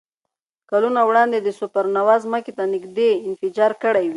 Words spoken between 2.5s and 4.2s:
ته نږدې انفجار کړی وي.